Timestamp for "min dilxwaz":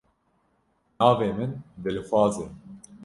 1.37-2.35